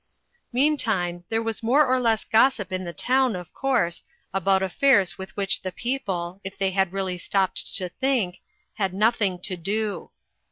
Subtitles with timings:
[0.51, 5.29] Meantime, there was more or less gossip in the town, of course, about affairs with
[5.37, 8.39] which the people, if they had really stopped to think,
[8.73, 10.09] had nothing to do.